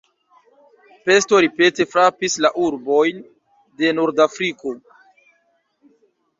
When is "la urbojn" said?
2.47-3.21